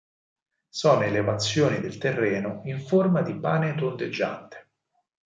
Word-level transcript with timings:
Sono 0.67 1.03
elevazioni 1.03 1.79
del 1.79 1.99
terreno 1.99 2.61
in 2.63 2.79
forma 2.81 3.21
di 3.21 3.35
pane 3.35 3.75
tondeggiante. 3.75 4.71